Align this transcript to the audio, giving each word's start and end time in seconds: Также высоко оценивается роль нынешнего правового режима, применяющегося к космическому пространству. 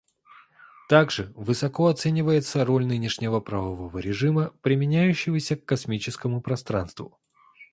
Также 0.89 1.31
высоко 1.35 1.85
оценивается 1.85 2.65
роль 2.65 2.87
нынешнего 2.87 3.39
правового 3.39 3.99
режима, 3.99 4.51
применяющегося 4.63 5.55
к 5.57 5.65
космическому 5.65 6.41
пространству. 6.41 7.19